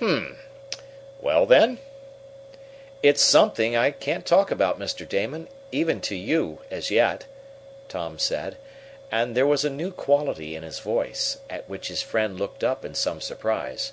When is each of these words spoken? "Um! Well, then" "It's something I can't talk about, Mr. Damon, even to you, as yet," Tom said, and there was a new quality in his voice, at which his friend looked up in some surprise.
"Um! 0.00 0.36
Well, 1.20 1.44
then" 1.44 1.80
"It's 3.02 3.20
something 3.20 3.74
I 3.74 3.90
can't 3.90 4.24
talk 4.24 4.52
about, 4.52 4.78
Mr. 4.78 5.08
Damon, 5.08 5.48
even 5.72 6.00
to 6.02 6.14
you, 6.14 6.60
as 6.70 6.92
yet," 6.92 7.26
Tom 7.88 8.16
said, 8.16 8.58
and 9.10 9.34
there 9.36 9.44
was 9.44 9.64
a 9.64 9.70
new 9.70 9.90
quality 9.90 10.54
in 10.54 10.62
his 10.62 10.78
voice, 10.78 11.38
at 11.50 11.68
which 11.68 11.88
his 11.88 12.00
friend 12.00 12.38
looked 12.38 12.62
up 12.62 12.84
in 12.84 12.94
some 12.94 13.20
surprise. 13.20 13.90